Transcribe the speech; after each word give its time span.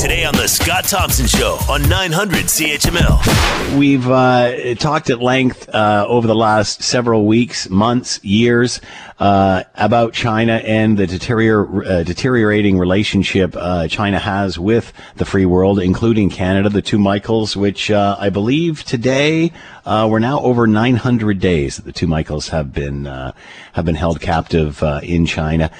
Today 0.00 0.24
on 0.24 0.34
The 0.34 0.48
Scott 0.48 0.84
Thompson 0.84 1.26
Show 1.26 1.58
on 1.68 1.86
900 1.86 2.46
CHML. 2.46 3.78
We've 3.78 4.08
uh, 4.10 4.74
talked 4.76 5.10
at 5.10 5.20
length 5.20 5.68
uh, 5.68 6.06
over 6.08 6.26
the 6.26 6.34
last 6.34 6.82
several 6.82 7.26
weeks, 7.26 7.68
months, 7.68 8.18
years 8.24 8.80
uh, 9.20 9.64
about 9.74 10.14
China 10.14 10.54
and 10.64 10.96
the 10.96 11.06
deterior- 11.06 11.84
uh, 11.84 12.02
deteriorating 12.02 12.78
relationship 12.78 13.54
uh, 13.54 13.86
China 13.86 14.18
has 14.18 14.58
with 14.58 14.94
the 15.16 15.26
free 15.26 15.44
world, 15.44 15.78
including 15.78 16.30
Canada, 16.30 16.70
the 16.70 16.80
two 16.80 16.98
Michaels, 16.98 17.54
which 17.54 17.90
uh, 17.90 18.16
I 18.18 18.30
believe 18.30 18.82
today 18.82 19.52
we're 19.84 20.20
now 20.20 20.40
over 20.40 20.66
900 20.66 21.38
days 21.38 21.76
that 21.76 21.84
the 21.84 21.92
two 21.92 22.06
Michaels 22.06 22.48
have 22.48 22.72
been 22.72 23.04
have 23.04 23.84
been 23.84 23.94
held 23.94 24.20
captive 24.20 24.82
in 25.02 25.26
China. 25.26 25.70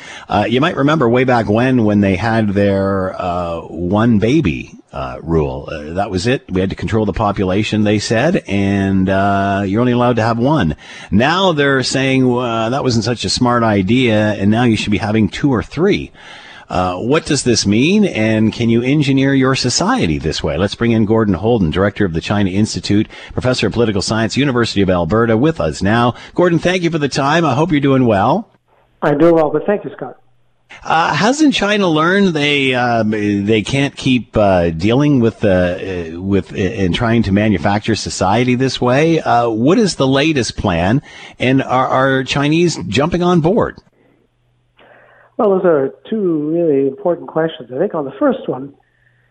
you 0.48 0.60
might 0.60 0.76
remember 0.76 1.08
way 1.08 1.24
back 1.24 1.48
when 1.48 1.84
when 1.84 2.00
they 2.00 2.16
had 2.16 2.50
their 2.50 3.14
one 3.68 4.09
baby 4.18 4.72
uh, 4.92 5.18
rule. 5.22 5.68
Uh, 5.70 5.94
that 5.94 6.10
was 6.10 6.26
it. 6.26 6.50
We 6.50 6.60
had 6.60 6.70
to 6.70 6.76
control 6.76 7.06
the 7.06 7.12
population, 7.12 7.84
they 7.84 7.98
said, 7.98 8.42
and 8.46 9.08
uh, 9.08 9.62
you're 9.66 9.80
only 9.80 9.92
allowed 9.92 10.16
to 10.16 10.22
have 10.22 10.38
one. 10.38 10.76
Now 11.10 11.52
they're 11.52 11.82
saying 11.82 12.22
that 12.24 12.82
wasn't 12.82 13.04
such 13.04 13.24
a 13.24 13.30
smart 13.30 13.62
idea, 13.62 14.32
and 14.34 14.50
now 14.50 14.64
you 14.64 14.76
should 14.76 14.90
be 14.90 14.98
having 14.98 15.28
two 15.28 15.52
or 15.52 15.62
three. 15.62 16.10
Uh, 16.70 16.96
what 16.98 17.26
does 17.26 17.42
this 17.42 17.66
mean, 17.66 18.04
and 18.04 18.52
can 18.52 18.70
you 18.70 18.80
engineer 18.80 19.34
your 19.34 19.56
society 19.56 20.18
this 20.18 20.40
way? 20.40 20.56
Let's 20.56 20.76
bring 20.76 20.92
in 20.92 21.04
Gordon 21.04 21.34
Houlden, 21.34 21.72
director 21.72 22.04
of 22.04 22.12
the 22.12 22.20
China 22.20 22.48
Institute, 22.48 23.08
professor 23.32 23.66
of 23.66 23.72
political 23.72 24.00
science, 24.00 24.36
University 24.36 24.80
of 24.80 24.88
Alberta, 24.88 25.36
with 25.36 25.60
us 25.60 25.82
now. 25.82 26.14
Gordon, 26.32 26.60
thank 26.60 26.84
you 26.84 26.90
for 26.90 26.98
the 26.98 27.08
time. 27.08 27.44
I 27.44 27.54
hope 27.56 27.72
you're 27.72 27.80
doing 27.80 28.06
well. 28.06 28.52
I'm 29.02 29.18
doing 29.18 29.34
well, 29.34 29.50
but 29.50 29.66
thank 29.66 29.82
you, 29.82 29.90
Scott. 29.96 30.19
Uh, 30.82 31.14
hasn't 31.14 31.52
China 31.52 31.88
learned 31.88 32.28
they 32.28 32.74
uh, 32.74 33.02
they 33.02 33.62
can't 33.62 33.94
keep 33.96 34.36
uh, 34.36 34.70
dealing 34.70 35.20
with 35.20 35.44
uh, 35.44 36.10
with 36.14 36.52
and 36.56 36.94
trying 36.94 37.22
to 37.24 37.32
manufacture 37.32 37.94
society 37.94 38.54
this 38.54 38.80
way? 38.80 39.20
Uh, 39.20 39.48
what 39.48 39.78
is 39.78 39.96
the 39.96 40.06
latest 40.06 40.56
plan, 40.56 41.02
and 41.38 41.62
are, 41.62 41.86
are 41.86 42.24
Chinese 42.24 42.78
jumping 42.88 43.22
on 43.22 43.40
board? 43.40 43.78
Well, 45.36 45.50
those 45.50 45.64
are 45.64 45.94
two 46.08 46.50
really 46.50 46.88
important 46.88 47.28
questions. 47.28 47.70
I 47.74 47.78
think 47.78 47.94
on 47.94 48.04
the 48.04 48.14
first 48.18 48.48
one, 48.48 48.74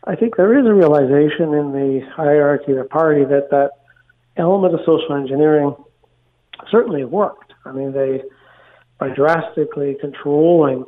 I 0.06 0.16
think 0.16 0.38
there 0.38 0.58
is 0.58 0.66
a 0.66 0.74
realization 0.74 1.54
in 1.54 1.72
the 1.72 2.02
hierarchy 2.16 2.72
of 2.72 2.78
the 2.78 2.84
party 2.84 3.26
that 3.26 3.50
that 3.52 3.72
element 4.38 4.74
of 4.74 4.82
social 4.82 5.16
engineering 5.16 5.76
certainly 6.72 7.06
worked. 7.06 7.54
I 7.66 7.72
mean, 7.72 7.94
they 7.94 8.24
by 9.00 9.10
drastically 9.10 9.98
controlling 10.00 10.86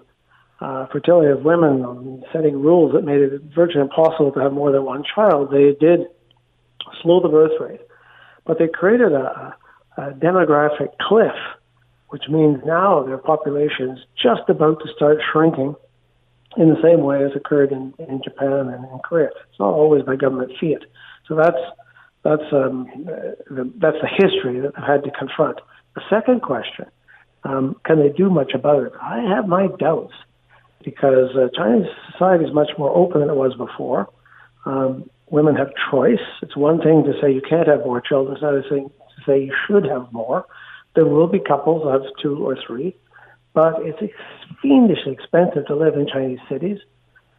uh, 0.61 0.85
fertility 0.91 1.31
of 1.31 1.43
women, 1.43 2.23
setting 2.31 2.61
rules 2.61 2.93
that 2.93 3.03
made 3.03 3.19
it 3.19 3.41
virtually 3.53 3.81
impossible 3.81 4.31
to 4.31 4.39
have 4.39 4.53
more 4.53 4.71
than 4.71 4.85
one 4.85 5.03
child, 5.03 5.49
they 5.51 5.73
did 5.79 6.01
slow 7.01 7.19
the 7.19 7.29
birth 7.29 7.59
rate. 7.59 7.81
But 8.45 8.59
they 8.59 8.67
created 8.67 9.11
a, 9.11 9.55
a 9.97 10.11
demographic 10.11 10.89
cliff, 11.01 11.35
which 12.09 12.23
means 12.29 12.59
now 12.63 13.03
their 13.03 13.17
population 13.17 13.89
is 13.91 13.99
just 14.21 14.47
about 14.49 14.79
to 14.85 14.93
start 14.95 15.17
shrinking 15.31 15.75
in 16.57 16.69
the 16.69 16.81
same 16.83 17.01
way 17.01 17.23
as 17.23 17.31
occurred 17.35 17.71
in, 17.71 17.93
in 17.97 18.21
Japan 18.23 18.69
and 18.69 18.85
in 18.85 18.99
Korea. 19.03 19.29
It's 19.49 19.59
not 19.59 19.73
always 19.73 20.03
by 20.03 20.15
government 20.15 20.51
fiat. 20.59 20.83
So 21.27 21.35
that's 21.35 21.57
that's 22.23 22.53
um, 22.53 22.87
the, 23.49 23.71
that's 23.77 23.97
the 23.99 24.07
history 24.07 24.59
that 24.59 24.75
they've 24.75 24.85
had 24.85 25.03
to 25.05 25.11
confront. 25.11 25.59
The 25.95 26.01
second 26.07 26.43
question, 26.43 26.85
um, 27.43 27.77
can 27.83 27.97
they 27.97 28.09
do 28.09 28.29
much 28.29 28.51
about 28.53 28.83
it? 28.83 28.93
I 29.01 29.21
have 29.35 29.47
my 29.47 29.67
doubts 29.79 30.13
because 30.83 31.35
uh, 31.35 31.47
Chinese 31.55 31.87
society 32.11 32.45
is 32.45 32.53
much 32.53 32.71
more 32.77 32.95
open 32.95 33.21
than 33.21 33.29
it 33.29 33.35
was 33.35 33.55
before. 33.55 34.09
Um, 34.65 35.09
women 35.29 35.55
have 35.55 35.71
choice. 35.89 36.19
It's 36.41 36.55
one 36.55 36.79
thing 36.81 37.03
to 37.03 37.13
say 37.21 37.33
you 37.33 37.41
can't 37.41 37.67
have 37.67 37.79
more 37.79 38.01
children. 38.01 38.35
It's 38.35 38.43
another 38.43 38.63
thing 38.69 38.89
to 38.89 39.23
say 39.25 39.43
you 39.43 39.55
should 39.67 39.85
have 39.85 40.11
more. 40.11 40.45
There 40.95 41.05
will 41.05 41.27
be 41.27 41.39
couples 41.39 41.83
of 41.85 42.01
two 42.21 42.45
or 42.45 42.57
three, 42.67 42.95
but 43.53 43.75
it's 43.79 44.13
fiendishly 44.61 45.13
expensive 45.13 45.65
to 45.67 45.75
live 45.75 45.95
in 45.95 46.07
Chinese 46.07 46.39
cities. 46.49 46.79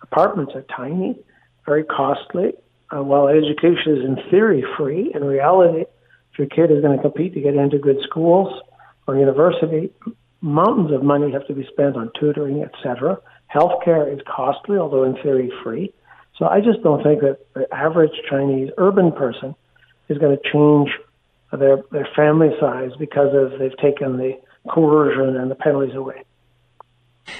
Apartments 0.02 0.52
are 0.54 0.64
tiny, 0.74 1.18
very 1.66 1.84
costly. 1.84 2.54
Uh, 2.94 3.02
while 3.02 3.28
education 3.28 3.96
is 3.96 4.04
in 4.04 4.18
theory 4.30 4.64
free, 4.76 5.10
in 5.14 5.24
reality, 5.24 5.84
if 6.32 6.38
your 6.38 6.48
kid 6.48 6.70
is 6.70 6.82
going 6.82 6.96
to 6.96 7.02
compete 7.02 7.34
to 7.34 7.40
get 7.40 7.54
into 7.54 7.78
good 7.78 7.98
schools 8.02 8.52
or 9.06 9.16
university, 9.16 9.90
mountains 10.40 10.92
of 10.92 11.02
money 11.02 11.30
have 11.32 11.46
to 11.46 11.54
be 11.54 11.66
spent 11.72 11.96
on 11.96 12.10
tutoring, 12.18 12.62
etc. 12.62 13.18
Healthcare 13.52 14.12
is 14.12 14.20
costly, 14.26 14.78
although 14.78 15.04
in 15.04 15.14
theory 15.22 15.52
free. 15.62 15.92
So 16.38 16.46
I 16.46 16.60
just 16.60 16.82
don't 16.82 17.02
think 17.02 17.20
that 17.20 17.38
the 17.54 17.72
average 17.74 18.12
Chinese 18.28 18.70
urban 18.78 19.12
person 19.12 19.54
is 20.08 20.18
going 20.18 20.36
to 20.36 20.42
change 20.52 20.90
their 21.52 21.82
their 21.90 22.08
family 22.16 22.50
size 22.58 22.90
because 22.98 23.34
of 23.34 23.58
they've 23.58 23.76
taken 23.76 24.16
the 24.16 24.40
coercion 24.70 25.36
and 25.36 25.50
the 25.50 25.54
penalties 25.54 25.94
away. 25.94 26.24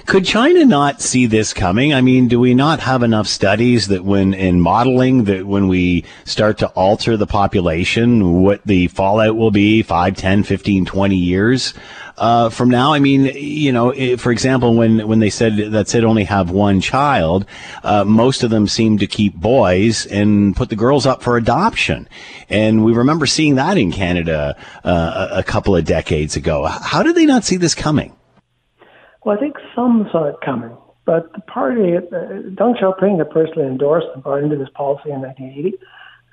Could 0.06 0.24
China 0.24 0.64
not 0.64 1.00
see 1.00 1.26
this 1.26 1.52
coming? 1.52 1.94
I 1.94 2.00
mean, 2.00 2.28
do 2.28 2.38
we 2.38 2.54
not 2.54 2.80
have 2.80 3.02
enough 3.02 3.26
studies 3.26 3.88
that 3.88 4.04
when 4.04 4.34
in 4.34 4.60
modeling 4.60 5.24
that 5.24 5.46
when 5.46 5.68
we 5.68 6.04
start 6.24 6.58
to 6.58 6.68
alter 6.68 7.16
the 7.16 7.26
population, 7.26 8.42
what 8.42 8.60
the 8.64 8.88
fallout 8.88 9.36
will 9.36 9.50
be 9.50 9.82
5, 9.82 10.16
10, 10.16 10.42
15, 10.44 10.84
20 10.84 11.16
years? 11.16 11.74
uh, 12.16 12.50
from 12.50 12.68
now? 12.68 12.92
I 12.92 12.98
mean, 12.98 13.24
you 13.24 13.72
know, 13.72 13.92
for 14.16 14.32
example, 14.32 14.74
when 14.74 15.06
when 15.06 15.18
they 15.18 15.30
said 15.30 15.56
that 15.72 15.88
said 15.88 16.04
only 16.04 16.24
have 16.24 16.50
one 16.50 16.80
child, 16.80 17.46
uh, 17.82 18.04
most 18.04 18.42
of 18.42 18.50
them 18.50 18.66
seem 18.66 18.98
to 18.98 19.06
keep 19.06 19.34
boys 19.34 20.06
and 20.06 20.54
put 20.54 20.68
the 20.68 20.76
girls 20.76 21.06
up 21.06 21.22
for 21.22 21.36
adoption, 21.36 22.08
and 22.48 22.84
we 22.84 22.92
remember 22.92 23.26
seeing 23.26 23.56
that 23.56 23.76
in 23.76 23.92
Canada 23.92 24.56
uh, 24.84 25.28
a 25.32 25.42
couple 25.42 25.74
of 25.74 25.84
decades 25.84 26.36
ago. 26.36 26.66
How 26.66 27.02
did 27.02 27.14
they 27.14 27.26
not 27.26 27.44
see 27.44 27.56
this 27.56 27.74
coming? 27.74 28.14
Well, 29.24 29.36
I 29.36 29.40
think 29.40 29.56
some 29.74 30.08
saw 30.10 30.24
it 30.24 30.36
coming, 30.44 30.76
but 31.04 31.32
the 31.32 31.40
party, 31.42 31.96
uh, 31.96 32.00
Deng 32.00 32.80
Xiaoping 32.80 33.18
had 33.18 33.30
personally 33.30 33.68
endorsed 33.68 34.08
and 34.14 34.22
brought 34.22 34.42
into 34.42 34.56
this 34.56 34.68
policy 34.74 35.10
in 35.10 35.20
1980, 35.20 35.78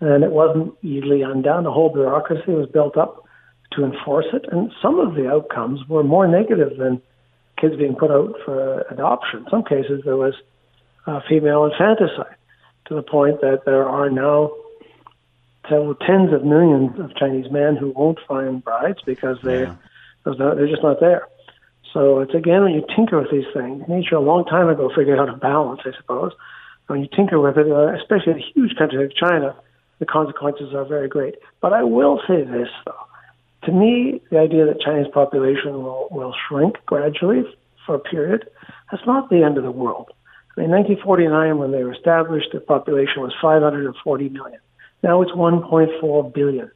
and 0.02 0.24
it 0.24 0.32
wasn't 0.32 0.74
easily 0.84 1.22
undone. 1.22 1.64
The 1.64 1.72
whole 1.72 1.94
bureaucracy 1.94 2.52
was 2.52 2.68
built 2.70 2.98
up 2.98 3.26
to 3.74 3.84
enforce 3.84 4.26
it. 4.34 4.46
And 4.52 4.72
some 4.82 5.00
of 5.00 5.16
the 5.16 5.30
outcomes 5.30 5.88
were 5.88 6.04
more 6.04 6.28
negative 6.28 6.78
than 6.78 7.02
kids 7.60 7.76
being 7.76 7.96
put 7.96 8.12
out 8.12 8.34
for 8.46 8.82
adoption. 8.90 9.40
In 9.40 9.50
some 9.50 9.64
cases, 9.64 10.02
there 10.06 10.18
was 10.18 10.34
uh, 11.06 11.20
female 11.28 11.66
infanticide 11.66 12.36
to 12.86 12.96
the 12.96 13.04
point 13.04 13.42
that 13.42 13.66
there 13.66 13.88
are 13.88 14.10
now 14.10 14.52
several 15.68 15.96
tens 15.96 16.34
of 16.34 16.44
millions 16.44 17.00
of 17.00 17.16
Chinese 17.16 17.52
men 17.52 17.76
who 17.76 17.90
won't 17.90 18.20
find 18.28 18.64
brides 18.64 19.00
because 19.06 19.38
they 19.44 19.62
yeah. 19.62 19.76
they're 20.26 20.68
just 20.68 20.84
not 20.84 21.00
there. 21.00 21.28
So 21.94 22.20
it's 22.20 22.34
again 22.34 22.64
when 22.64 22.74
you 22.74 22.86
tinker 22.96 23.20
with 23.20 23.32
these 23.32 23.52
things. 23.54 23.84
Nature 23.88 24.16
a 24.16 24.22
long 24.22 24.46
time 24.46 24.70
ago 24.70 24.92
figured 24.96 25.20
out 25.20 25.30
a 25.30 25.38
balance, 25.38 25.82
I 25.86 25.92
suppose. 25.98 26.34
When 26.88 27.02
you 27.02 27.08
tinker 27.08 27.40
with 27.40 27.58
it, 27.58 27.72
uh, 27.72 27.94
especially 27.96 28.34
in 28.34 28.40
a 28.40 28.52
huge 28.54 28.76
country 28.78 28.98
like 28.98 29.16
China, 29.16 29.56
the 30.00 30.06
consequences 30.06 30.74
are 30.74 30.86
very 30.86 31.08
great. 31.08 31.36
But 31.62 31.74
I 31.74 31.84
will 31.84 32.22
say 32.28 32.44
this 32.44 32.70
though 32.86 33.10
to 33.66 33.72
me, 33.72 34.22
the 34.32 34.40
idea 34.40 34.66
that 34.66 34.82
Chinese 34.82 35.12
population 35.14 35.74
will, 35.84 36.08
will 36.12 36.34
shrink 36.48 36.78
gradually 36.86 37.44
for 37.86 37.96
a 37.96 38.00
period, 38.00 38.50
that's 38.92 39.06
not 39.06 39.30
the 39.30 39.44
end 39.44 39.58
of 39.58 39.64
the 39.64 39.72
world. 39.72 40.10
In 40.58 40.72
1949, 40.72 41.58
when 41.58 41.72
they 41.72 41.84
were 41.84 41.94
established, 41.94 42.50
the 42.54 42.60
population 42.60 43.22
was 43.22 43.34
540 43.42 44.30
million. 44.30 44.60
Now 45.04 45.22
it's 45.22 45.32
1.4 45.32 46.34
billion. 46.34 46.72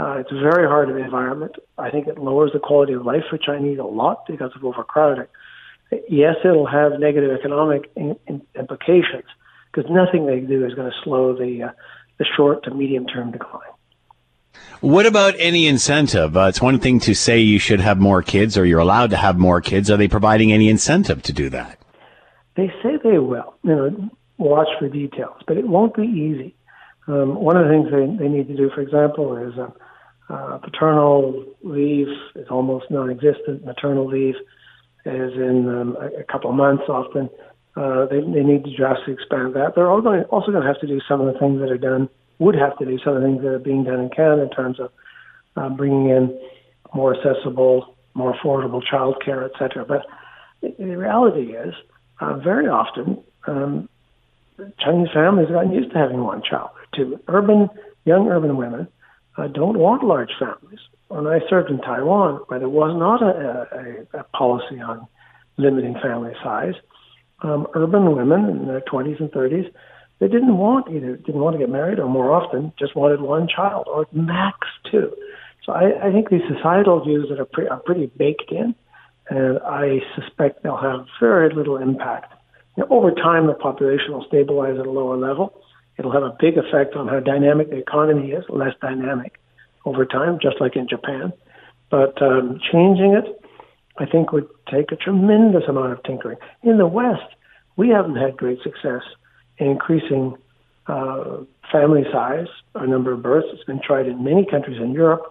Uh, 0.00 0.14
it's 0.18 0.32
a 0.32 0.40
very 0.40 0.66
hard 0.66 0.88
in 0.88 0.94
the 0.94 1.04
environment. 1.04 1.56
I 1.76 1.90
think 1.90 2.06
it 2.06 2.16
lowers 2.16 2.52
the 2.54 2.58
quality 2.58 2.94
of 2.94 3.04
life 3.04 3.24
for 3.28 3.36
Chinese 3.36 3.78
a 3.78 3.82
lot 3.82 4.24
because 4.26 4.50
of 4.56 4.64
overcrowding. 4.64 5.26
Yes, 6.08 6.36
it'll 6.42 6.66
have 6.66 6.98
negative 6.98 7.38
economic 7.38 7.90
in, 7.96 8.16
in 8.26 8.40
implications 8.58 9.24
because 9.70 9.90
nothing 9.90 10.24
they 10.24 10.40
do 10.40 10.64
is 10.64 10.72
going 10.72 10.90
to 10.90 10.96
slow 11.04 11.36
the 11.36 11.64
uh, 11.64 11.72
the 12.18 12.24
short 12.34 12.64
to 12.64 12.70
medium 12.72 13.06
term 13.06 13.30
decline. 13.30 13.68
What 14.80 15.04
about 15.04 15.34
any 15.38 15.66
incentive? 15.66 16.34
Uh, 16.34 16.46
it's 16.48 16.62
one 16.62 16.78
thing 16.78 17.00
to 17.00 17.14
say 17.14 17.40
you 17.40 17.58
should 17.58 17.80
have 17.80 17.98
more 17.98 18.22
kids 18.22 18.56
or 18.56 18.64
you're 18.64 18.78
allowed 18.78 19.10
to 19.10 19.18
have 19.18 19.38
more 19.38 19.60
kids. 19.60 19.90
Are 19.90 19.98
they 19.98 20.08
providing 20.08 20.50
any 20.50 20.70
incentive 20.70 21.22
to 21.24 21.32
do 21.34 21.50
that? 21.50 21.78
They 22.56 22.68
say 22.82 22.96
they 23.02 23.18
will. 23.18 23.54
You 23.64 23.76
know, 23.76 24.10
watch 24.38 24.68
for 24.78 24.88
details, 24.88 25.36
but 25.46 25.58
it 25.58 25.68
won't 25.68 25.94
be 25.94 26.04
easy. 26.04 26.54
Um, 27.06 27.34
one 27.34 27.56
of 27.56 27.66
the 27.66 27.70
things 27.70 27.88
they, 27.90 28.24
they 28.24 28.28
need 28.28 28.48
to 28.48 28.56
do, 28.56 28.70
for 28.74 28.80
example, 28.80 29.36
is 29.36 29.58
uh, 29.58 29.70
uh, 30.32 30.58
paternal 30.58 31.44
leave 31.62 32.08
is 32.36 32.46
almost 32.50 32.90
non-existent. 32.90 33.64
Maternal 33.64 34.06
leave 34.06 34.36
is 35.04 35.32
in 35.34 35.68
um, 35.68 35.96
a, 36.00 36.20
a 36.20 36.24
couple 36.24 36.50
of 36.50 36.56
months 36.56 36.84
often. 36.88 37.28
Uh, 37.76 38.06
they, 38.06 38.20
they 38.20 38.42
need 38.42 38.64
to 38.64 38.76
drastically 38.76 39.14
expand 39.14 39.54
that. 39.54 39.74
They're 39.74 39.88
also 39.88 40.02
going, 40.02 40.22
also 40.24 40.52
going 40.52 40.62
to 40.62 40.68
have 40.68 40.80
to 40.80 40.86
do 40.86 41.00
some 41.08 41.20
of 41.20 41.32
the 41.32 41.38
things 41.38 41.60
that 41.60 41.70
are 41.70 41.78
done 41.78 42.08
would 42.38 42.54
have 42.54 42.76
to 42.78 42.84
do 42.84 42.98
some 43.04 43.16
of 43.16 43.22
the 43.22 43.28
things 43.28 43.42
that 43.42 43.48
are 43.48 43.58
being 43.58 43.84
done 43.84 44.00
in 44.00 44.08
Canada 44.10 44.42
in 44.42 44.50
terms 44.50 44.78
of 44.80 44.90
uh, 45.56 45.68
bringing 45.68 46.10
in 46.10 46.38
more 46.94 47.14
accessible, 47.14 47.96
more 48.14 48.34
affordable 48.34 48.82
childcare, 48.82 49.44
et 49.44 49.52
cetera. 49.58 49.84
But 49.84 50.06
the 50.62 50.96
reality 50.96 51.54
is, 51.54 51.74
uh, 52.20 52.36
very 52.36 52.68
often, 52.68 53.22
um, 53.46 53.88
Chinese 54.78 55.08
families 55.14 55.48
have 55.48 55.54
gotten 55.54 55.72
used 55.72 55.90
to 55.92 55.98
having 55.98 56.22
one 56.22 56.42
child 56.42 56.70
two. 56.94 57.20
Urban, 57.28 57.68
young 58.04 58.28
urban 58.28 58.56
women 58.56 58.88
uh, 59.36 59.48
don't 59.48 59.78
want 59.78 60.04
large 60.04 60.30
families. 60.38 60.80
When 61.08 61.26
I 61.26 61.40
served 61.48 61.70
in 61.70 61.78
Taiwan, 61.78 62.40
where 62.46 62.58
there 62.58 62.68
was 62.68 62.96
not 62.96 63.22
a, 63.22 64.06
a, 64.14 64.20
a 64.20 64.24
policy 64.24 64.80
on 64.80 65.06
limiting 65.56 65.94
family 66.00 66.32
size, 66.42 66.74
um, 67.42 67.66
urban 67.74 68.14
women 68.14 68.48
in 68.50 68.66
their 68.66 68.80
20s 68.80 69.18
and 69.18 69.30
30s, 69.30 69.72
they 70.20 70.28
didn't 70.28 70.58
want 70.58 70.94
either 70.94 71.16
didn't 71.16 71.40
want 71.40 71.54
to 71.54 71.58
get 71.58 71.70
married 71.70 71.98
or 71.98 72.06
more 72.06 72.30
often 72.30 72.72
just 72.78 72.94
wanted 72.94 73.22
one 73.22 73.48
child 73.48 73.86
or 73.88 74.06
max 74.12 74.68
two. 74.90 75.10
So 75.64 75.72
I, 75.72 76.08
I 76.08 76.12
think 76.12 76.28
these 76.28 76.42
societal 76.54 77.02
views 77.04 77.28
that 77.30 77.40
are, 77.40 77.46
pre- 77.46 77.68
are 77.68 77.80
pretty 77.80 78.06
baked 78.06 78.52
in, 78.52 78.74
and 79.28 79.58
I 79.60 80.00
suspect 80.14 80.62
they'll 80.62 80.76
have 80.76 81.06
very 81.18 81.54
little 81.54 81.76
impact. 81.76 82.34
You 82.76 82.86
over 82.90 83.10
time, 83.10 83.46
the 83.46 83.54
population 83.54 84.12
will 84.12 84.24
stabilize 84.26 84.78
at 84.78 84.86
a 84.86 84.90
lower 84.90 85.16
level. 85.16 85.54
It'll 86.00 86.12
have 86.12 86.22
a 86.22 86.34
big 86.40 86.56
effect 86.56 86.96
on 86.96 87.08
how 87.08 87.20
dynamic 87.20 87.68
the 87.68 87.76
economy 87.76 88.30
is, 88.30 88.42
less 88.48 88.72
dynamic 88.80 89.38
over 89.84 90.06
time, 90.06 90.38
just 90.40 90.58
like 90.58 90.74
in 90.74 90.88
Japan. 90.88 91.30
But 91.90 92.22
um, 92.22 92.58
changing 92.72 93.12
it, 93.12 93.26
I 93.98 94.06
think, 94.06 94.32
would 94.32 94.48
take 94.72 94.92
a 94.92 94.96
tremendous 94.96 95.64
amount 95.68 95.92
of 95.92 96.02
tinkering. 96.02 96.38
In 96.62 96.78
the 96.78 96.86
West, 96.86 97.34
we 97.76 97.90
haven't 97.90 98.16
had 98.16 98.38
great 98.38 98.62
success 98.62 99.02
in 99.58 99.66
increasing 99.66 100.36
uh, 100.86 101.42
family 101.70 102.04
size 102.10 102.48
or 102.74 102.86
number 102.86 103.12
of 103.12 103.22
births. 103.22 103.48
It's 103.52 103.64
been 103.64 103.82
tried 103.86 104.06
in 104.06 104.24
many 104.24 104.46
countries 104.46 104.80
in 104.80 104.92
Europe. 104.92 105.26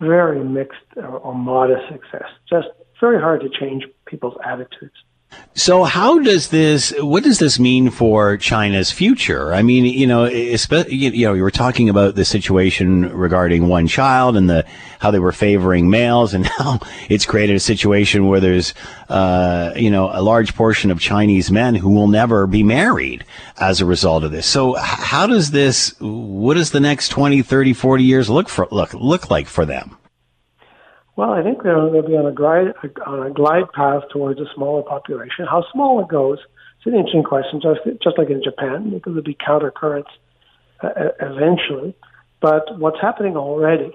Very 0.00 0.42
mixed 0.42 0.80
or, 0.96 1.18
or 1.18 1.34
modest 1.34 1.92
success. 1.92 2.30
Just 2.48 2.68
very 3.02 3.20
hard 3.20 3.42
to 3.42 3.50
change 3.50 3.84
people's 4.06 4.38
attitudes. 4.42 4.96
So 5.58 5.84
how 5.84 6.18
does 6.18 6.50
this, 6.50 6.92
what 6.98 7.24
does 7.24 7.38
this 7.38 7.58
mean 7.58 7.88
for 7.88 8.36
China's 8.36 8.90
future? 8.90 9.54
I 9.54 9.62
mean, 9.62 9.86
you 9.86 10.06
know, 10.06 10.26
you 10.26 11.26
know, 11.26 11.32
you 11.32 11.42
were 11.42 11.50
talking 11.50 11.88
about 11.88 12.14
the 12.14 12.26
situation 12.26 13.10
regarding 13.10 13.66
one 13.66 13.86
child 13.86 14.36
and 14.36 14.50
the, 14.50 14.66
how 14.98 15.10
they 15.10 15.18
were 15.18 15.32
favoring 15.32 15.88
males 15.88 16.34
and 16.34 16.44
how 16.58 16.80
it's 17.08 17.24
created 17.24 17.56
a 17.56 17.60
situation 17.60 18.28
where 18.28 18.38
there's, 18.38 18.74
uh, 19.08 19.72
you 19.74 19.90
know, 19.90 20.10
a 20.12 20.20
large 20.20 20.54
portion 20.54 20.90
of 20.90 21.00
Chinese 21.00 21.50
men 21.50 21.74
who 21.74 21.88
will 21.88 22.08
never 22.08 22.46
be 22.46 22.62
married 22.62 23.24
as 23.56 23.80
a 23.80 23.86
result 23.86 24.24
of 24.24 24.32
this. 24.32 24.46
So 24.46 24.74
how 24.74 25.26
does 25.26 25.52
this, 25.52 25.94
what 26.00 26.54
does 26.54 26.72
the 26.72 26.80
next 26.80 27.08
20, 27.08 27.40
30, 27.40 27.72
40 27.72 28.04
years 28.04 28.28
look 28.28 28.50
for, 28.50 28.68
look, 28.70 28.92
look 28.92 29.30
like 29.30 29.46
for 29.46 29.64
them? 29.64 29.96
Well, 31.16 31.30
I 31.30 31.42
think 31.42 31.62
they'll, 31.62 31.90
they'll 31.90 32.06
be 32.06 32.16
on 32.16 32.26
a 32.26 32.32
glide 32.32 32.74
on 33.06 33.26
a 33.26 33.30
glide 33.30 33.72
path 33.72 34.02
towards 34.12 34.38
a 34.38 34.44
smaller 34.54 34.82
population. 34.82 35.46
How 35.50 35.64
small 35.72 36.00
it 36.00 36.08
goes, 36.08 36.38
it's 36.78 36.86
an 36.86 36.94
interesting 36.94 37.24
question. 37.24 37.60
Just 37.60 37.80
just 38.02 38.18
like 38.18 38.28
in 38.28 38.42
Japan, 38.44 38.90
because 38.90 39.12
there'll 39.12 39.22
be 39.22 39.36
counter 39.36 39.70
currents 39.70 40.10
uh, 40.82 40.90
eventually. 41.20 41.96
But 42.40 42.78
what's 42.78 43.00
happening 43.00 43.36
already, 43.36 43.92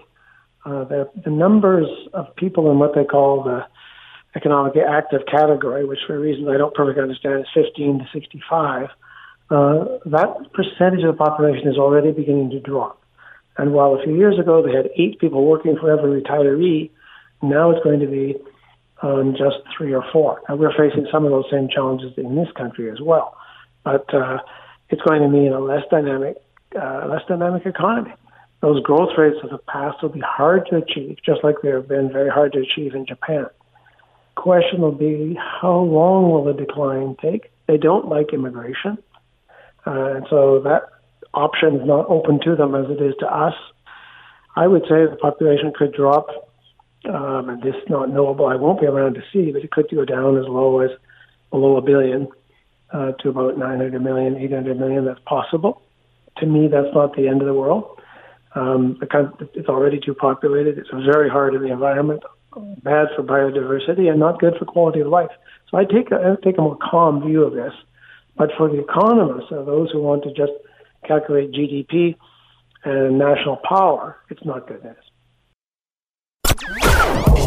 uh, 0.66 0.84
the, 0.86 1.10
the 1.24 1.30
numbers 1.30 1.88
of 2.14 2.36
people 2.36 2.72
in 2.72 2.80
what 2.80 2.96
they 2.96 3.06
call 3.06 3.44
the 3.44 3.66
economically 4.36 4.82
active 4.82 5.22
category, 5.30 5.86
which 5.86 6.00
for 6.08 6.20
reasons 6.20 6.48
I 6.50 6.58
don't 6.58 6.74
perfectly 6.74 7.04
understand 7.04 7.42
is 7.42 7.48
15 7.54 8.00
to 8.00 8.06
65, 8.12 8.88
uh, 9.52 9.86
that 10.06 10.52
percentage 10.54 11.04
of 11.04 11.16
the 11.16 11.18
population 11.18 11.68
is 11.68 11.78
already 11.78 12.12
beginning 12.12 12.50
to 12.52 12.60
drop. 12.60 13.00
And 13.58 13.74
while 13.74 13.94
a 13.94 14.04
few 14.04 14.16
years 14.16 14.40
ago 14.40 14.64
they 14.66 14.72
had 14.72 14.90
eight 14.98 15.20
people 15.20 15.46
working 15.46 15.78
for 15.80 15.92
every 15.92 16.22
retiree, 16.22 16.90
now 17.42 17.72
it's 17.72 17.84
going 17.84 18.00
to 18.00 18.08
be 18.08 18.38
um, 19.02 19.36
just 19.38 19.58
three 19.76 19.94
or 19.94 20.04
four. 20.12 20.42
And 20.48 20.60
we're 20.60 20.76
facing 20.78 21.08
some 21.12 21.26
of 21.26 21.32
those 21.32 21.46
same 21.52 21.68
challenges 21.70 22.14
in 22.18 22.36
this 22.36 22.50
country 22.56 22.90
as 22.92 23.02
well. 23.02 23.36
But 23.84 24.14
uh, 24.14 24.40
it's 24.90 25.02
going 25.02 25.22
to 25.22 25.28
mean 25.28 25.52
a 25.54 25.60
less 25.60 25.84
dynamic, 25.90 26.38
uh, 26.80 27.08
less 27.08 27.22
dynamic 27.28 27.66
economy. 27.66 28.14
Those 28.62 28.82
growth 28.84 29.18
rates 29.18 29.38
of 29.44 29.50
the 29.50 29.58
past 29.58 30.04
will 30.04 30.10
be 30.10 30.22
hard 30.22 30.68
to 30.70 30.78
achieve, 30.78 31.18
just 31.26 31.44
like 31.44 31.56
they 31.64 31.70
have 31.70 31.88
been 31.88 32.12
very 32.12 32.30
hard 32.30 32.54
to 32.54 32.60
achieve 32.60 32.94
in 32.94 33.08
Japan. 33.08 33.48
Question 34.36 34.82
will 34.82 34.92
be 34.92 35.36
how 35.36 35.80
long 35.80 36.32
will 36.32 36.44
the 36.44 36.54
decline 36.54 37.16
take? 37.22 37.52
They 37.68 37.78
don't 37.78 38.08
like 38.08 38.34
immigration, 38.34 38.98
uh, 39.86 40.16
and 40.16 40.28
so 40.30 40.62
that 40.64 40.84
option 41.34 41.76
is 41.76 41.88
not 41.88 42.06
open 42.08 42.40
to 42.44 42.56
them 42.56 42.76
as 42.76 42.86
it 42.90 43.02
is 43.02 43.16
to 43.20 43.26
us. 43.26 43.54
I 44.56 44.68
would 44.68 44.84
say 44.84 45.06
the 45.10 45.18
population 45.20 45.74
could 45.76 45.94
drop 45.94 46.51
um, 47.06 47.50
and 47.50 47.62
this 47.62 47.76
is 47.76 47.90
not 47.90 48.10
knowable. 48.10 48.48
I 48.48 48.56
won't 48.56 48.80
be 48.80 48.88
around 48.88 49.16
to 49.16 49.24
see, 49.34 49.52
but 49.52 49.64
it 49.64 49.72
could 49.72 49.90
go 49.90 50.06
down 50.06 50.38
as 50.38 50.46
low 50.48 50.80
as 50.82 50.92
below 51.50 51.78
a 51.78 51.82
billion 51.82 52.28
uh, 52.94 53.14
to 53.14 53.30
about 53.30 53.58
900 53.58 54.02
million, 54.02 54.38
800 54.38 54.80
million. 54.80 55.06
That's 55.06 55.20
possible. 55.26 55.82
To 56.38 56.46
me, 56.46 56.68
that's 56.68 56.94
not 56.94 57.16
the 57.16 57.28
end 57.28 57.42
of 57.42 57.48
the 57.48 57.54
world. 57.54 58.00
Um, 58.54 59.00
it's 59.02 59.70
already 59.70 60.00
too 60.00 60.14
populated. 60.14 60.78
It's 60.78 60.90
very 60.90 61.30
hard 61.30 61.56
in 61.56 61.62
the 61.62 61.72
environment, 61.72 62.24
bad 62.84 63.08
for 63.16 63.24
biodiversity, 63.24 64.10
and 64.10 64.20
not 64.20 64.40
good 64.40 64.56
for 64.60 64.66
quality 64.66 65.00
of 65.00 65.08
life. 65.08 65.32
So 65.70 65.78
I 65.78 65.86
take 65.86 66.12
a, 66.12 66.16
I 66.16 66.44
take 66.44 66.58
a 66.58 66.62
more 66.62 66.78
calm 66.78 67.26
view 67.26 67.44
of 67.44 67.54
this. 67.54 67.74
But 68.38 68.50
for 68.58 68.70
the 68.70 68.80
economists, 68.80 69.52
or 69.52 69.64
those 69.64 69.92
who 69.92 70.02
want 70.02 70.24
to 70.24 70.30
just 70.34 70.52
calculate 71.08 71.52
GDP 71.52 72.16
and 72.84 73.18
national 73.20 73.58
power, 73.58 74.18
it's 74.30 74.44
not 74.46 74.68
good 74.68 74.84
news. 74.84 74.96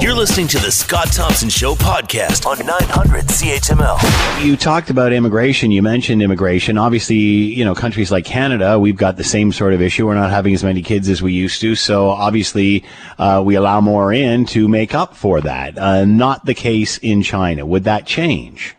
You're 0.05 0.13
listening 0.15 0.49
to 0.49 0.59
the 0.59 0.71
Scott 0.71 1.07
Thompson 1.13 1.49
Show 1.49 1.75
podcast 1.75 2.45
on 2.45 2.59
900 2.59 3.25
CHML. 3.25 4.45
You 4.45 4.55
talked 4.55 4.91
about 4.91 5.15
immigration. 5.15 5.71
You 5.71 5.81
mentioned 5.81 6.21
immigration. 6.21 6.77
Obviously, 6.77 7.17
you 7.17 7.65
know, 7.65 7.75
countries 7.75 8.13
like 8.13 8.27
Canada, 8.27 8.79
we've 8.79 8.99
got 8.99 9.17
the 9.17 9.25
same 9.25 9.51
sort 9.51 9.73
of 9.73 9.81
issue. 9.81 10.07
We're 10.07 10.15
not 10.15 10.29
having 10.29 10.53
as 10.53 10.63
many 10.63 10.83
kids 10.83 11.09
as 11.09 11.23
we 11.23 11.33
used 11.33 11.63
to. 11.63 11.75
So 11.75 12.11
obviously, 12.11 12.85
uh, 13.17 13.43
we 13.47 13.55
allow 13.55 13.81
more 13.81 14.13
in 14.13 14.45
to 14.49 14.69
make 14.69 14.95
up 14.95 15.17
for 15.17 15.41
that. 15.41 15.79
Uh, 15.79 16.05
not 16.05 16.45
the 16.45 16.53
case 16.53 16.99
in 16.99 17.23
China. 17.23 17.65
Would 17.65 17.85
that 17.85 18.05
change? 18.05 18.77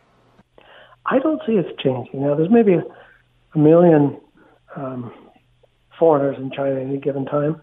I 1.07 1.17
don't 1.17 1.41
see 1.47 1.53
it 1.53 1.75
changing. 1.79 2.21
Now, 2.21 2.35
there's 2.35 2.51
maybe 2.51 2.73
a, 2.73 2.83
a 3.55 3.57
million 3.57 4.21
um, 4.75 5.11
foreigners 5.97 6.37
in 6.37 6.51
China 6.51 6.75
at 6.75 6.83
any 6.83 6.99
given 6.99 7.25
time, 7.25 7.59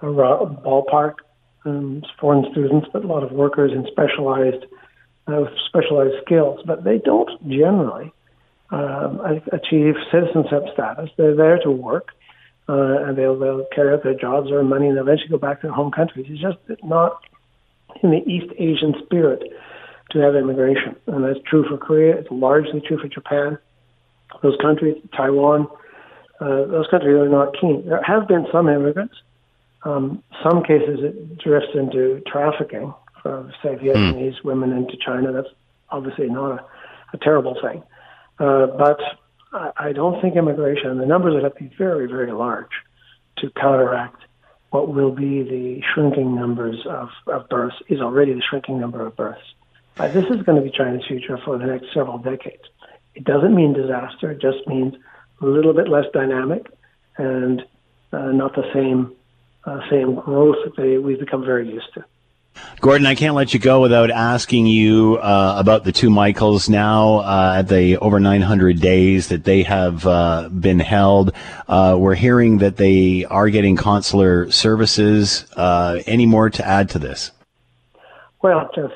a 0.00 0.06
ballpark 0.06 1.16
um, 1.64 2.02
foreign 2.20 2.44
students, 2.52 2.88
but 2.92 3.04
a 3.04 3.06
lot 3.06 3.22
of 3.22 3.32
workers 3.32 3.72
in 3.72 3.86
specialized 3.90 4.64
uh, 5.26 5.40
with 5.40 5.52
specialized 5.66 6.14
skills. 6.24 6.60
But 6.66 6.84
they 6.84 6.98
don't 6.98 7.30
generally 7.48 8.12
um, 8.70 9.20
achieve 9.52 9.94
citizenship 10.10 10.64
status. 10.72 11.10
They're 11.16 11.36
there 11.36 11.58
to 11.60 11.70
work, 11.70 12.08
uh, 12.68 13.04
and 13.04 13.16
they'll, 13.16 13.38
they'll 13.38 13.66
carry 13.74 13.92
out 13.94 14.02
their 14.02 14.14
jobs, 14.14 14.48
earn 14.52 14.68
money, 14.68 14.88
and 14.88 14.98
eventually 14.98 15.30
go 15.30 15.38
back 15.38 15.60
to 15.60 15.68
their 15.68 15.74
home 15.74 15.92
countries. 15.92 16.26
It's 16.28 16.40
just 16.40 16.58
not 16.82 17.22
in 18.02 18.10
the 18.10 18.22
East 18.30 18.52
Asian 18.58 18.94
spirit 19.04 19.42
to 20.10 20.18
have 20.18 20.34
immigration, 20.34 20.96
and 21.06 21.24
that's 21.24 21.40
true 21.46 21.64
for 21.68 21.76
Korea. 21.76 22.16
It's 22.16 22.30
largely 22.30 22.80
true 22.80 22.98
for 22.98 23.08
Japan. 23.08 23.58
Those 24.42 24.56
countries, 24.60 24.96
Taiwan, 25.16 25.68
uh, 26.40 26.66
those 26.66 26.86
countries 26.90 27.16
are 27.16 27.28
not 27.28 27.54
keen. 27.60 27.86
There 27.86 28.02
have 28.02 28.26
been 28.28 28.46
some 28.52 28.68
immigrants, 28.68 29.14
um, 29.84 30.22
some 30.42 30.62
cases 30.62 31.00
it 31.02 31.38
drifts 31.38 31.70
into 31.74 32.22
trafficking 32.26 32.92
for, 33.22 33.52
say, 33.62 33.76
Vietnamese 33.76 34.36
mm. 34.40 34.44
women 34.44 34.72
into 34.72 34.96
China. 34.96 35.32
That's 35.32 35.48
obviously 35.90 36.28
not 36.28 36.52
a, 36.52 36.64
a 37.12 37.18
terrible 37.18 37.56
thing. 37.62 37.82
Uh, 38.38 38.66
but 38.66 39.00
I, 39.52 39.70
I 39.76 39.92
don't 39.92 40.20
think 40.20 40.36
immigration, 40.36 40.98
the 40.98 41.06
numbers 41.06 41.34
would 41.34 41.44
have 41.44 41.54
to 41.56 41.64
be 41.64 41.74
very, 41.76 42.06
very 42.06 42.32
large 42.32 42.70
to 43.38 43.50
counteract 43.50 44.22
what 44.70 44.92
will 44.92 45.12
be 45.12 45.42
the 45.42 45.82
shrinking 45.92 46.34
numbers 46.34 46.84
of, 46.86 47.08
of 47.28 47.48
births, 47.48 47.76
is 47.88 48.00
already 48.00 48.32
the 48.32 48.42
shrinking 48.42 48.80
number 48.80 49.06
of 49.06 49.14
births. 49.14 49.54
Uh, 49.98 50.08
this 50.08 50.24
is 50.24 50.42
going 50.42 50.56
to 50.56 50.68
be 50.68 50.76
China's 50.76 51.04
future 51.06 51.38
for 51.44 51.56
the 51.58 51.66
next 51.66 51.86
several 51.94 52.18
decades. 52.18 52.64
It 53.14 53.22
doesn't 53.22 53.54
mean 53.54 53.72
disaster, 53.72 54.32
it 54.32 54.40
just 54.40 54.66
means 54.66 54.94
a 55.40 55.46
little 55.46 55.72
bit 55.72 55.88
less 55.88 56.06
dynamic 56.12 56.66
and 57.16 57.64
uh, 58.12 58.32
not 58.32 58.56
the 58.56 58.68
same 58.74 59.12
uh, 59.66 59.80
same 59.90 60.14
growth 60.14 60.56
that 60.64 60.76
they, 60.76 60.98
we've 60.98 61.20
become 61.20 61.44
very 61.44 61.68
used 61.68 61.92
to. 61.94 62.04
Gordon, 62.80 63.06
I 63.06 63.14
can't 63.14 63.34
let 63.34 63.54
you 63.54 63.60
go 63.60 63.80
without 63.80 64.10
asking 64.10 64.66
you 64.66 65.16
uh, 65.16 65.56
about 65.58 65.84
the 65.84 65.92
two 65.92 66.10
Michaels 66.10 66.68
now 66.68 67.18
uh, 67.18 67.56
at 67.58 67.68
the 67.68 67.96
over 67.98 68.20
900 68.20 68.80
days 68.80 69.28
that 69.28 69.44
they 69.44 69.62
have 69.62 70.06
uh, 70.06 70.48
been 70.48 70.78
held. 70.78 71.32
Uh, 71.66 71.96
we're 71.98 72.14
hearing 72.14 72.58
that 72.58 72.76
they 72.76 73.24
are 73.24 73.48
getting 73.50 73.76
consular 73.76 74.50
services. 74.50 75.46
Uh, 75.56 76.00
any 76.06 76.26
more 76.26 76.50
to 76.50 76.66
add 76.66 76.90
to 76.90 76.98
this? 76.98 77.32
Well, 78.42 78.70
just 78.74 78.94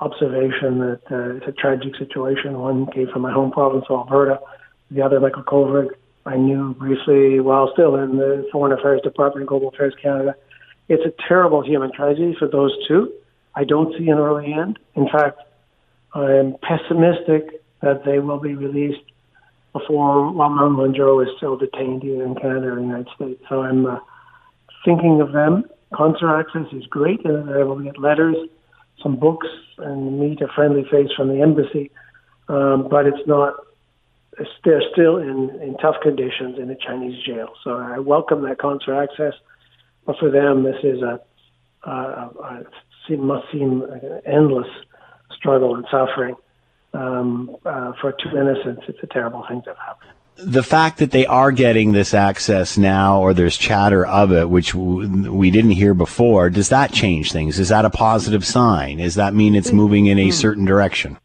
observation 0.00 0.78
that 0.80 1.00
uh, 1.10 1.36
it's 1.36 1.46
a 1.46 1.52
tragic 1.52 1.96
situation. 1.96 2.58
One 2.58 2.86
came 2.86 3.08
from 3.12 3.22
my 3.22 3.32
home 3.32 3.52
province, 3.52 3.84
Alberta. 3.88 4.40
The 4.90 5.02
other, 5.02 5.20
Michael 5.20 5.44
Kovrig, 5.44 5.90
I 6.26 6.36
knew 6.36 6.74
briefly 6.74 7.40
while 7.40 7.70
still 7.72 7.96
in 7.96 8.16
the 8.16 8.46
Foreign 8.52 8.78
Affairs 8.78 9.00
Department, 9.02 9.46
Global 9.46 9.68
Affairs 9.68 9.94
Canada. 10.00 10.34
It's 10.88 11.02
a 11.04 11.12
terrible 11.28 11.62
human 11.62 11.92
tragedy 11.92 12.34
for 12.38 12.48
those 12.48 12.72
two. 12.86 13.12
I 13.54 13.64
don't 13.64 13.96
see 13.98 14.08
an 14.08 14.18
early 14.18 14.52
end. 14.52 14.78
In 14.94 15.08
fact, 15.08 15.40
I'm 16.14 16.56
pessimistic 16.62 17.62
that 17.82 18.04
they 18.04 18.18
will 18.18 18.38
be 18.38 18.54
released 18.54 19.02
before 19.72 20.32
Meng 20.32 20.76
Wanzhou 20.76 21.22
is 21.22 21.28
still 21.36 21.56
detained 21.56 22.04
either 22.04 22.24
in 22.24 22.34
Canada 22.34 22.68
or 22.68 22.76
the 22.76 22.82
United 22.82 23.08
States. 23.14 23.42
So 23.48 23.62
I'm 23.62 23.86
uh, 23.86 23.98
thinking 24.84 25.20
of 25.20 25.32
them. 25.32 25.64
Consular 25.94 26.38
access 26.38 26.66
is 26.72 26.86
great, 26.86 27.24
and 27.24 27.48
they're 27.48 27.60
able 27.60 27.78
to 27.78 27.84
get 27.84 27.98
letters, 27.98 28.36
some 29.02 29.16
books, 29.16 29.46
and 29.78 30.20
meet 30.20 30.40
a 30.40 30.48
friendly 30.54 30.84
face 30.90 31.08
from 31.16 31.28
the 31.28 31.40
embassy. 31.40 31.90
Um, 32.48 32.88
but 32.90 33.06
it's 33.06 33.26
not. 33.26 33.54
They're 34.64 34.82
still 34.92 35.18
in, 35.18 35.50
in 35.62 35.76
tough 35.78 35.96
conditions 36.02 36.58
in 36.58 36.70
a 36.70 36.76
Chinese 36.76 37.22
jail. 37.24 37.48
So 37.64 37.76
I 37.76 37.98
welcome 37.98 38.42
that 38.42 38.58
consular 38.58 39.02
access, 39.02 39.34
but 40.06 40.16
for 40.18 40.30
them, 40.30 40.62
this 40.62 40.76
is 40.82 41.02
a, 41.02 41.20
a, 41.84 41.90
a, 41.90 42.64
a 43.10 43.16
must 43.16 43.50
seem 43.50 43.80
like 43.80 44.02
an 44.04 44.20
endless 44.24 44.68
struggle 45.36 45.74
and 45.74 45.84
suffering 45.90 46.36
um, 46.94 47.56
uh, 47.64 47.92
for 48.00 48.12
two 48.12 48.36
innocents, 48.36 48.82
it's 48.88 49.02
a 49.02 49.06
terrible 49.06 49.44
thing 49.48 49.62
to 49.62 49.74
happen. 49.74 50.08
The 50.36 50.62
fact 50.62 50.98
that 50.98 51.10
they 51.10 51.26
are 51.26 51.52
getting 51.52 51.92
this 51.92 52.14
access 52.14 52.78
now, 52.78 53.20
or 53.20 53.34
there's 53.34 53.56
chatter 53.56 54.06
of 54.06 54.32
it, 54.32 54.48
which 54.48 54.74
we 54.74 55.50
didn't 55.50 55.72
hear 55.72 55.92
before, 55.92 56.48
does 56.48 56.70
that 56.70 56.92
change 56.92 57.30
things? 57.30 57.58
Is 57.58 57.68
that 57.68 57.84
a 57.84 57.90
positive 57.90 58.46
sign? 58.46 58.98
Does 58.98 59.16
that 59.16 59.34
mean 59.34 59.54
it's 59.54 59.72
moving 59.72 60.06
in 60.06 60.18
a 60.18 60.30
certain 60.30 60.64
direction? 60.64 61.18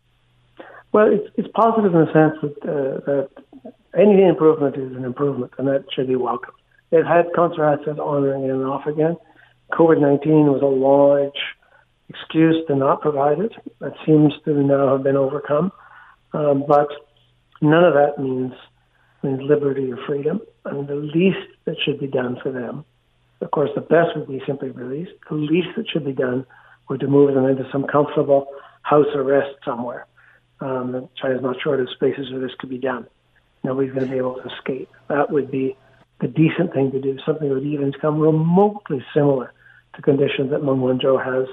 Well, 0.96 1.12
it's, 1.12 1.28
it's 1.36 1.50
positive 1.54 1.94
in 1.94 2.06
the 2.06 2.14
sense 2.14 2.40
that, 2.42 2.56
uh, 2.64 3.04
that 3.04 3.30
any 4.00 4.24
improvement 4.24 4.78
is 4.78 4.96
an 4.96 5.04
improvement, 5.04 5.52
and 5.58 5.68
that 5.68 5.84
should 5.94 6.08
be 6.08 6.16
welcome. 6.16 6.54
They've 6.90 7.04
had 7.04 7.26
consular 7.36 7.68
access 7.68 7.98
on 8.00 8.24
and 8.26 8.64
off 8.64 8.86
again. 8.86 9.18
COVID 9.74 10.00
19 10.00 10.48
was 10.48 10.62
a 10.62 10.66
large 10.66 11.36
excuse 12.08 12.56
to 12.68 12.78
not 12.78 13.02
provide 13.02 13.40
it. 13.40 13.52
That 13.82 13.92
seems 14.06 14.32
to 14.46 14.54
now 14.54 14.94
have 14.94 15.04
been 15.04 15.18
overcome. 15.18 15.74
Um, 16.32 16.64
but 16.66 16.88
none 17.62 17.84
of 17.84 17.94
that 17.96 18.18
means, 18.18 18.54
means 19.22 19.42
liberty 19.42 19.92
or 19.92 19.98
freedom. 20.08 20.40
I 20.64 20.72
mean, 20.72 20.88
the 20.88 20.96
least 20.96 21.46
that 21.66 21.76
should 21.84 22.00
be 22.00 22.08
done 22.08 22.38
for 22.42 22.54
them, 22.54 22.86
of 23.42 23.52
course, 23.52 23.72
the 23.76 23.82
best 23.82 24.16
would 24.16 24.30
be 24.30 24.42
simply 24.48 24.70
released. 24.70 25.12
The 25.30 25.36
least 25.36 25.76
that 25.76 25.90
should 25.90 26.06
be 26.06 26.14
done 26.14 26.46
would 26.88 27.02
to 27.02 27.08
move 27.08 27.34
them 27.34 27.48
into 27.48 27.68
some 27.70 27.86
comfortable 27.86 28.48
house 28.84 29.08
arrest 29.14 29.58
somewhere. 29.66 30.08
Um, 30.62 31.10
China's 31.22 31.42
not 31.42 31.58
short 31.62 31.80
of 31.80 31.90
spaces 31.90 32.32
where 32.32 32.42
this 32.42 32.56
could 32.58 32.70
be 32.70 32.78
done. 32.78 33.08
Nobody's 33.64 33.94
going 33.94 34.06
to 34.06 34.12
be 34.12 34.18
able 34.18 34.36
to 34.36 34.50
escape. 34.54 34.90
That 35.10 35.32
would 35.32 35.52
be 35.52 35.76
the 36.22 36.28
decent 36.28 36.74
thing 36.74 36.92
to 36.92 37.02
do, 37.02 37.18
something 37.26 37.48
that 37.48 37.54
would 37.54 37.66
even 37.66 37.92
come 37.94 38.20
remotely 38.20 39.04
similar 39.14 39.54
to 39.96 40.02
conditions 40.02 40.52
that 40.52 40.64
Meng 40.64 40.78
Wanzhou 40.78 41.24
has 41.24 41.48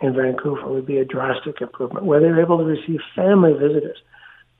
in 0.00 0.14
Vancouver 0.14 0.68
would 0.68 0.86
be 0.86 0.98
a 0.98 1.04
drastic 1.04 1.60
improvement, 1.60 2.04
where 2.04 2.20
they're 2.20 2.40
able 2.40 2.58
to 2.58 2.64
receive 2.64 3.00
family 3.16 3.52
visitors 3.52 3.98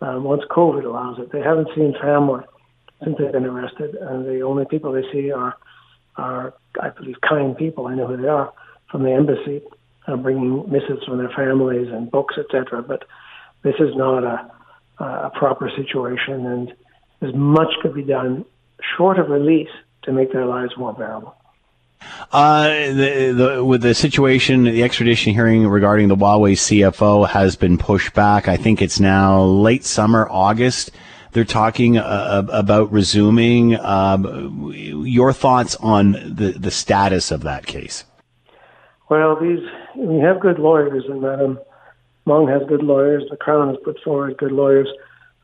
um, 0.01 0.25
once 0.25 0.43
COVID 0.51 0.85
allows 0.85 1.19
it. 1.19 1.31
They 1.33 1.41
haven't 1.41 1.69
seen 1.75 1.95
family 2.01 2.43
since 3.03 3.17
they've 3.19 3.33
been 3.33 3.45
arrested, 3.45 3.95
and 3.97 4.25
the 4.25 4.41
only 4.41 4.65
people 4.65 4.93
they 4.93 5.05
see 5.13 5.31
are, 5.31 5.57
are 6.17 6.55
I 6.81 6.91
believe, 6.91 7.17
kind 7.29 7.57
people. 7.57 7.87
I 7.87 7.95
know 7.95 8.07
who 8.07 8.17
they 8.17 8.29
are 8.29 8.53
from 8.91 9.03
the 9.03 9.13
embassy, 9.13 9.63
uh, 10.07 10.17
bringing 10.17 10.71
missives 10.71 11.05
from 11.05 11.19
their 11.19 11.31
families 11.31 11.89
and 11.91 12.11
books, 12.11 12.37
etc. 12.39 12.83
But 12.83 13.05
this 13.65 13.75
is 13.81 13.97
not 13.97 14.23
a, 14.23 15.05
a 15.05 15.31
proper 15.35 15.69
situation, 15.75 16.47
and 16.47 16.75
as 17.21 17.35
much 17.35 17.69
could 17.83 17.95
be 17.95 18.03
done 18.03 18.45
short 18.97 19.19
of 19.19 19.31
release 19.31 19.71
to 20.03 20.13
make 20.13 20.33
their 20.33 20.47
lives 20.47 20.73
more 20.77 20.93
bearable. 20.93 21.35
Uh, 22.31 22.69
the, 22.69 23.33
the, 23.35 23.65
with 23.65 23.81
the 23.81 23.95
situation, 23.95 24.65
the 24.65 24.83
extradition 24.83 25.33
hearing 25.33 25.67
regarding 25.67 26.09
the 26.09 26.17
Huawei 26.17 26.53
CFO 26.53 27.27
has 27.27 27.57
been 27.57 27.79
pushed 27.79 28.13
back. 28.13 28.47
I 28.47 28.59
think 28.59 28.83
it's 28.83 29.01
now 29.01 29.43
late 29.43 29.85
summer, 29.85 30.29
August. 30.31 30.91
They're 31.33 31.45
talking 31.45 31.97
uh, 31.97 32.47
about 32.51 32.93
resuming. 32.93 33.77
Um, 33.81 34.73
your 34.75 35.33
thoughts 35.33 35.77
on 35.77 36.13
the, 36.13 36.55
the 36.57 36.71
status 36.71 37.31
of 37.31 37.43
that 37.43 37.67
case? 37.67 38.05
Well, 39.09 39.37
these 39.41 39.61
we 39.97 40.19
have 40.19 40.41
good 40.41 40.59
lawyers, 40.59 41.05
and 41.09 41.23
Madam 41.23 41.59
Meng 42.27 42.49
has 42.49 42.63
good 42.69 42.83
lawyers. 42.83 43.25
The 43.31 43.37
Crown 43.37 43.69
has 43.69 43.77
put 43.85 43.99
forward 44.05 44.37
good 44.39 44.53
lawyers. 44.53 44.89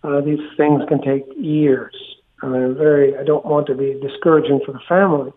Uh, 0.03 0.21
these 0.21 0.41
things 0.57 0.83
can 0.89 1.03
take 1.03 1.25
years, 1.37 1.95
and 2.43 2.55
I'm 2.55 2.75
very. 2.75 3.17
I 3.17 3.25
don't 3.25 3.45
want 3.45 3.67
to 3.67 3.75
be 3.75 4.01
discouraging 4.01 4.61
for 4.65 4.73
the 4.73 4.81
family 4.89 5.33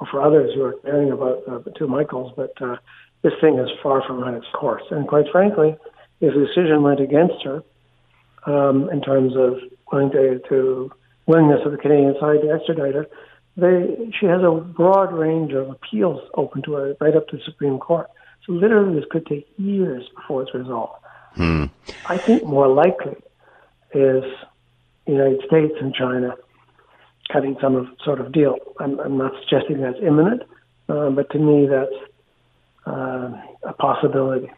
or 0.00 0.06
for 0.10 0.20
others 0.20 0.50
who 0.54 0.62
are 0.64 0.74
caring 0.84 1.12
about 1.12 1.42
uh, 1.48 1.58
the 1.58 1.70
two 1.78 1.86
Michaels, 1.86 2.32
but 2.36 2.52
uh, 2.60 2.76
this 3.22 3.32
thing 3.40 3.58
is 3.58 3.68
far 3.82 4.02
from 4.04 4.18
run 4.18 4.34
its 4.34 4.46
course. 4.52 4.82
And 4.90 5.06
quite 5.06 5.26
frankly, 5.30 5.76
if 6.20 6.34
the 6.34 6.46
decision 6.46 6.82
went 6.82 7.00
against 7.00 7.44
her 7.44 7.62
um, 8.46 8.90
in 8.90 9.00
terms 9.00 9.34
of 9.36 9.58
willing 9.92 10.10
to, 10.10 10.40
to 10.48 10.90
willingness 11.26 11.60
of 11.64 11.72
the 11.72 11.78
Canadian 11.78 12.16
side 12.20 12.40
to 12.42 12.50
extradite 12.50 12.94
her, 12.94 13.06
they, 13.56 14.10
she 14.18 14.26
has 14.26 14.42
a 14.42 14.50
broad 14.50 15.12
range 15.12 15.52
of 15.52 15.70
appeals 15.70 16.20
open 16.34 16.62
to 16.62 16.72
her 16.72 16.96
right 17.00 17.14
up 17.14 17.28
to 17.28 17.36
the 17.36 17.42
Supreme 17.44 17.78
Court. 17.78 18.08
So 18.46 18.52
literally, 18.52 18.98
this 18.98 19.08
could 19.10 19.26
take 19.26 19.48
years 19.56 20.08
before 20.16 20.42
it's 20.42 20.54
resolved. 20.54 21.02
Hmm. 21.34 21.66
I 22.06 22.18
think 22.18 22.44
more 22.44 22.68
likely 22.68 23.16
is 23.94 24.24
the 25.06 25.12
United 25.12 25.42
States 25.46 25.74
and 25.80 25.94
China 25.94 26.34
cutting 27.30 27.56
some 27.60 27.96
sort 28.04 28.20
of 28.20 28.32
deal. 28.32 28.56
I'm, 28.78 28.98
I'm 29.00 29.16
not 29.16 29.32
suggesting 29.40 29.80
that's 29.80 29.98
imminent, 30.02 30.42
uh, 30.88 31.10
but 31.10 31.30
to 31.30 31.38
me, 31.38 31.66
that's 31.66 31.92
uh, 32.86 33.40
a 33.62 33.72
possibility. 33.78 34.50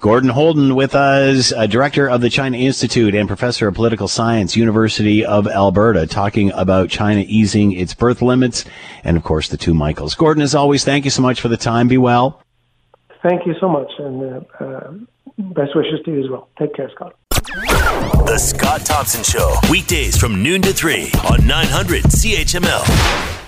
Gordon 0.00 0.30
Houlden 0.30 0.74
with 0.74 0.96
us, 0.96 1.52
director 1.68 2.10
of 2.10 2.20
the 2.22 2.30
China 2.30 2.58
Institute 2.58 3.14
and 3.14 3.28
professor 3.28 3.68
of 3.68 3.74
political 3.74 4.08
science, 4.08 4.56
University 4.56 5.24
of 5.24 5.46
Alberta, 5.46 6.08
talking 6.08 6.50
about 6.52 6.90
China 6.90 7.24
easing 7.28 7.70
its 7.70 7.94
birth 7.94 8.20
limits 8.20 8.64
and, 9.04 9.16
of 9.16 9.22
course, 9.22 9.48
the 9.48 9.56
two 9.56 9.74
Michaels. 9.74 10.16
Gordon, 10.16 10.42
as 10.42 10.56
always, 10.56 10.84
thank 10.84 11.04
you 11.04 11.10
so 11.12 11.22
much 11.22 11.40
for 11.40 11.46
the 11.46 11.56
time. 11.56 11.86
Be 11.86 11.98
well. 11.98 12.41
Thank 13.22 13.46
you 13.46 13.54
so 13.60 13.68
much, 13.68 13.90
and 13.98 14.22
uh, 14.22 14.64
uh 14.64 14.92
best 15.38 15.76
wishes 15.76 16.00
to 16.04 16.12
you 16.12 16.24
as 16.24 16.30
well. 16.30 16.48
Take 16.58 16.74
care, 16.74 16.90
Scott. 16.94 17.14
The 18.26 18.38
Scott 18.38 18.84
Thompson 18.84 19.22
Show, 19.22 19.54
weekdays 19.70 20.16
from 20.16 20.42
noon 20.42 20.62
to 20.62 20.72
3 20.72 21.10
on 21.30 21.46
900 21.46 22.04
CHML. 22.04 23.41